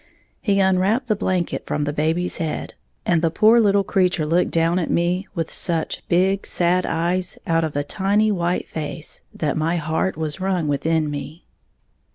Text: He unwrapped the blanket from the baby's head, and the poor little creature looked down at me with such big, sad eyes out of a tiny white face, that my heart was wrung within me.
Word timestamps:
He 0.41 0.59
unwrapped 0.59 1.05
the 1.09 1.15
blanket 1.15 1.67
from 1.67 1.83
the 1.83 1.93
baby's 1.93 2.37
head, 2.37 2.73
and 3.05 3.21
the 3.21 3.29
poor 3.29 3.59
little 3.59 3.83
creature 3.83 4.25
looked 4.25 4.49
down 4.49 4.79
at 4.79 4.89
me 4.89 5.27
with 5.35 5.51
such 5.53 6.01
big, 6.07 6.47
sad 6.47 6.87
eyes 6.87 7.37
out 7.45 7.63
of 7.63 7.75
a 7.75 7.83
tiny 7.83 8.31
white 8.31 8.67
face, 8.67 9.21
that 9.31 9.55
my 9.57 9.75
heart 9.75 10.17
was 10.17 10.39
wrung 10.41 10.67
within 10.67 11.11
me. 11.11 11.45